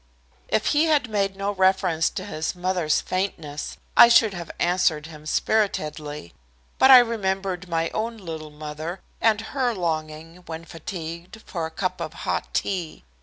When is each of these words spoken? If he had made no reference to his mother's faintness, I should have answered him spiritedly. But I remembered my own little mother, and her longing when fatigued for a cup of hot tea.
If 0.47 0.65
he 0.73 0.85
had 0.85 1.11
made 1.11 1.35
no 1.35 1.51
reference 1.51 2.09
to 2.09 2.25
his 2.25 2.55
mother's 2.55 3.01
faintness, 3.01 3.77
I 3.95 4.07
should 4.07 4.33
have 4.33 4.49
answered 4.57 5.05
him 5.05 5.27
spiritedly. 5.27 6.33
But 6.79 6.89
I 6.89 6.97
remembered 6.97 7.69
my 7.69 7.91
own 7.91 8.17
little 8.17 8.49
mother, 8.49 9.01
and 9.21 9.39
her 9.53 9.75
longing 9.75 10.37
when 10.47 10.65
fatigued 10.65 11.43
for 11.45 11.67
a 11.67 11.69
cup 11.69 12.01
of 12.01 12.13
hot 12.25 12.51
tea. 12.51 13.03